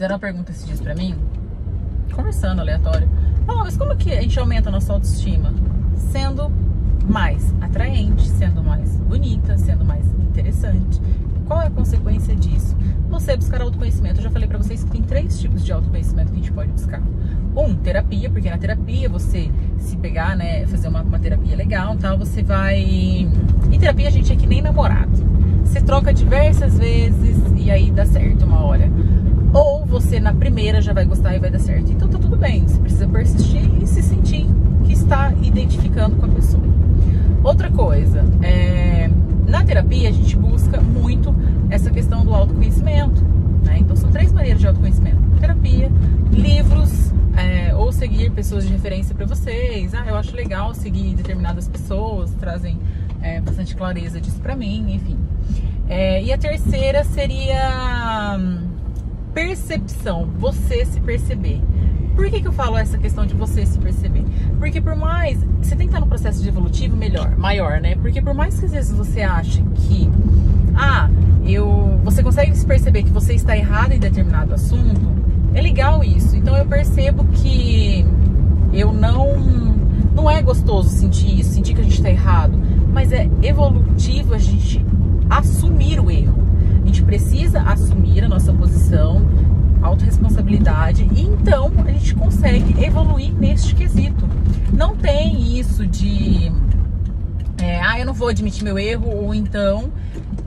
[0.00, 1.14] Fizeram uma pergunta esses dias pra mim,
[2.14, 3.06] conversando aleatório.
[3.46, 5.52] Mas como que a gente aumenta a nossa autoestima?
[5.94, 6.50] Sendo
[7.06, 10.98] mais atraente, sendo mais bonita, sendo mais interessante.
[11.46, 12.74] Qual é a consequência disso?
[13.10, 14.20] Você buscar autoconhecimento.
[14.20, 16.72] Eu já falei para vocês que tem três tipos de autoconhecimento que a gente pode
[16.72, 17.02] buscar.
[17.54, 22.16] Um, terapia, porque na terapia você se pegar, né, fazer uma, uma terapia legal, tal,
[22.16, 22.80] você vai.
[22.80, 25.12] Em terapia a gente é que nem namorado.
[25.62, 28.90] Você troca diversas vezes e aí dá certo uma hora.
[29.52, 30.92] Ou você na primeira já
[31.30, 31.92] vai e vai dar certo.
[31.92, 32.66] Então tá tudo bem.
[32.66, 34.46] Você precisa persistir e se sentir
[34.84, 36.62] que está identificando com a pessoa.
[37.44, 39.08] Outra coisa, é,
[39.46, 41.34] na terapia a gente busca muito
[41.70, 43.22] essa questão do autoconhecimento.
[43.64, 43.78] Né?
[43.78, 45.90] Então são três maneiras de autoconhecimento: terapia,
[46.32, 49.94] livros, é, ou seguir pessoas de referência para vocês.
[49.94, 52.78] Ah, eu acho legal seguir determinadas pessoas, trazem
[53.22, 55.16] é, bastante clareza disso para mim, enfim.
[55.88, 58.69] É, e a terceira seria hum,
[59.32, 61.60] percepção, você se perceber.
[62.14, 64.24] Por que, que eu falo essa questão de você se perceber?
[64.58, 65.38] Porque por mais.
[65.62, 67.94] Você tem que estar no processo de evolutivo melhor, maior, né?
[67.96, 70.10] Porque por mais que às vezes você ache que.
[70.74, 71.08] Ah,
[71.46, 71.98] eu.
[72.04, 75.00] Você consegue se perceber que você está errado em determinado assunto.
[75.54, 76.36] É legal isso.
[76.36, 78.04] Então eu percebo que
[78.72, 79.70] eu não.
[80.14, 82.58] Não é gostoso sentir isso, sentir que a gente está errado.
[82.92, 84.84] Mas é evolutivo a gente
[85.30, 86.34] assumir o erro.
[86.82, 89.20] A gente precisa assumir a nossa posição
[89.82, 94.28] autorresponsabilidade e então a gente consegue evoluir neste quesito.
[94.72, 96.52] Não tem isso de
[97.60, 99.92] é, ah, eu não vou admitir meu erro, ou então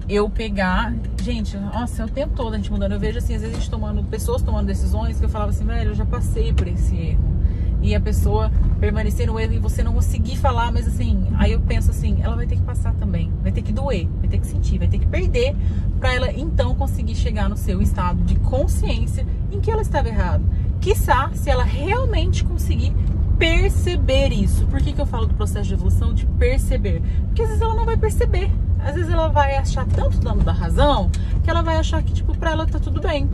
[0.09, 0.93] eu pegar.
[1.21, 2.93] Gente, nossa, é o tempo todo a gente mudando.
[2.93, 5.65] Eu vejo assim, às vezes a gente tomando, pessoas tomando decisões que eu falava assim,
[5.65, 7.33] velho, eu já passei por esse erro.
[7.81, 11.59] E a pessoa permanecer no erro e você não conseguir falar, mas assim, aí eu
[11.59, 14.47] penso assim, ela vai ter que passar também, vai ter que doer, vai ter que
[14.47, 15.53] sentir, vai ter que perder
[16.03, 20.43] para ela então conseguir chegar no seu estado de consciência em que ela estava errada.
[20.81, 22.93] Quiçá se ela realmente conseguir
[23.39, 24.65] perceber isso.
[24.65, 27.01] Por que, que eu falo do processo de evolução de perceber?
[27.27, 28.51] Porque às vezes ela não vai perceber.
[28.79, 31.09] Às vezes ela vai achar tanto dano da razão
[31.41, 33.29] que ela vai achar que, tipo, pra ela tá tudo bem.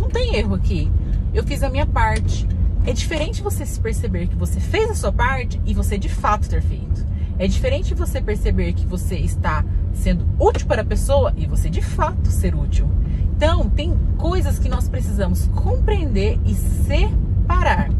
[0.00, 0.90] Não tem erro aqui.
[1.34, 2.48] Eu fiz a minha parte.
[2.86, 6.48] É diferente você se perceber que você fez a sua parte e você de fato
[6.48, 7.06] ter feito.
[7.38, 9.62] É diferente você perceber que você está
[9.98, 12.88] sendo útil para a pessoa e você de fato ser útil.
[13.36, 17.90] Então, tem coisas que nós precisamos compreender e separar.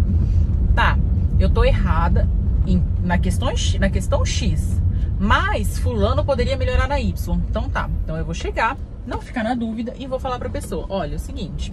[0.75, 0.99] Tá,
[1.39, 2.29] eu tô errada
[2.67, 3.49] em, na, questão,
[3.79, 4.81] na questão X,
[5.19, 7.41] mas fulano poderia melhorar na Y.
[7.49, 8.77] Então tá, então eu vou chegar,
[9.07, 11.73] não ficar na dúvida e vou falar para a pessoa, olha, é o seguinte,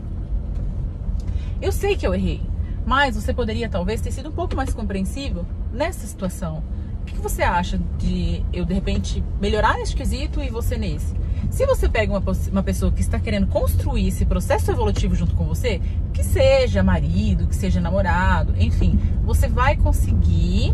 [1.61, 2.41] eu sei que eu errei,
[2.85, 6.63] mas você poderia talvez ter sido um pouco mais compreensível nessa situação.
[7.05, 11.13] O que você acha de eu, de repente, melhorar nesse quesito e você nesse?
[11.51, 15.45] Se você pega uma, uma pessoa que está querendo construir esse processo evolutivo junto com
[15.45, 15.79] você,
[16.11, 20.73] que seja marido, que seja namorado, enfim, você vai conseguir,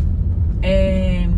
[0.62, 1.28] é,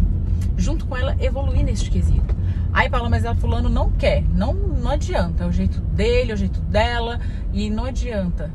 [0.57, 2.35] junto com ela, evoluir nesse quesito.
[2.73, 4.23] Aí, Paula, mas a fulano não quer.
[4.23, 5.45] Não, não adianta.
[5.45, 7.21] É o jeito dele, é o jeito dela.
[7.53, 8.51] E não adianta.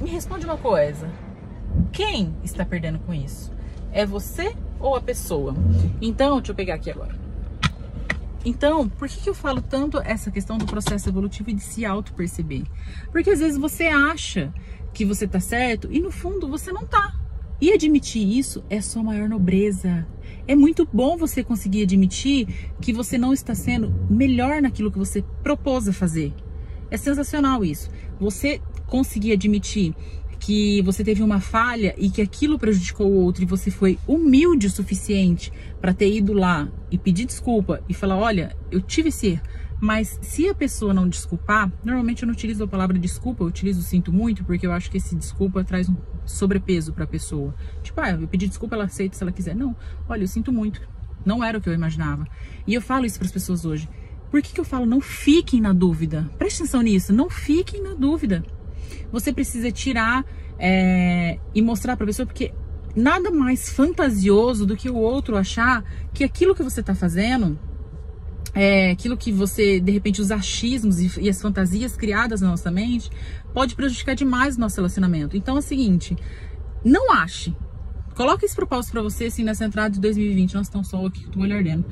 [0.00, 1.08] Me responde uma coisa.
[1.92, 3.52] Quem está perdendo com isso?
[3.92, 5.54] É você ou a pessoa.
[6.00, 7.14] Então, deixa eu pegar aqui agora.
[8.44, 11.84] Então, por que, que eu falo tanto essa questão do processo evolutivo e de se
[11.84, 12.64] auto-perceber?
[13.12, 14.52] Porque às vezes você acha
[14.94, 17.14] que você tá certo e no fundo você não tá.
[17.60, 20.06] E admitir isso é sua maior nobreza.
[20.48, 25.22] É muito bom você conseguir admitir que você não está sendo melhor naquilo que você
[25.42, 26.32] propôs a fazer.
[26.90, 27.90] É sensacional isso.
[28.18, 29.94] Você conseguir admitir
[30.40, 34.66] que você teve uma falha e que aquilo prejudicou o outro e você foi humilde
[34.66, 39.28] o suficiente para ter ido lá e pedir desculpa e falar: olha, eu tive esse
[39.28, 39.42] erro.
[39.78, 43.82] Mas se a pessoa não desculpar, normalmente eu não utilizo a palavra desculpa, eu utilizo
[43.82, 45.96] sinto muito, porque eu acho que esse desculpa traz um
[46.26, 47.54] sobrepeso para a pessoa.
[47.82, 49.54] Tipo, ah, eu pedi desculpa, ela aceita se ela quiser.
[49.54, 49.74] Não,
[50.06, 50.86] olha, eu sinto muito.
[51.24, 52.26] Não era o que eu imaginava.
[52.66, 53.88] E eu falo isso para as pessoas hoje.
[54.30, 56.30] Por que, que eu falo não fiquem na dúvida?
[56.38, 58.44] Preste atenção nisso, não fiquem na dúvida
[59.10, 60.24] você precisa tirar
[60.58, 62.52] é, e mostrar para a pessoa, porque
[62.94, 67.58] nada mais fantasioso do que o outro achar que aquilo que você está fazendo,
[68.54, 72.70] é, aquilo que você, de repente, os achismos e, e, as fantasias criadas na nossa
[72.70, 73.10] mente,
[73.54, 75.36] pode prejudicar demais o nosso relacionamento.
[75.36, 76.16] Então é o seguinte,
[76.84, 77.54] não ache
[78.20, 80.52] Coloque esse propósito para você, assim, nessa entrada de 2020.
[80.52, 81.86] Nós estamos só aqui com o olho ardendo.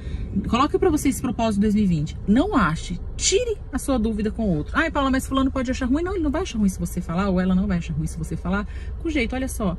[0.47, 2.19] Coloque para você esse propósito de 2020.
[2.29, 3.01] Não ache.
[3.17, 4.77] Tire a sua dúvida com o outro.
[4.77, 6.03] Ai, Paula, mas fulano pode achar ruim.
[6.03, 8.07] Não, ele não vai achar ruim se você falar, ou ela não vai achar ruim
[8.07, 8.69] se você falar.
[8.99, 9.75] Com jeito, olha só.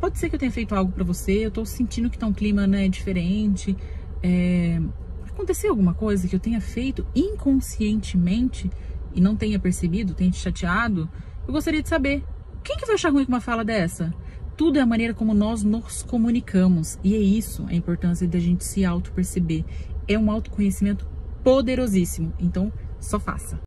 [0.00, 2.32] Pode ser que eu tenha feito algo para você, eu tô sentindo que tá um
[2.32, 3.76] clima, né, diferente.
[4.22, 4.80] É...
[5.30, 8.70] Aconteceu alguma coisa que eu tenha feito inconscientemente
[9.12, 11.10] e não tenha percebido, tenha te chateado
[11.44, 12.22] Eu gostaria de saber,
[12.62, 14.14] quem que vai achar ruim com uma fala dessa?
[14.56, 16.98] Tudo é a maneira como nós nos comunicamos.
[17.02, 19.64] E é isso a importância da gente se auto-perceber.
[20.06, 21.06] É um autoconhecimento
[21.42, 22.32] poderosíssimo.
[22.38, 23.60] Então, só faça.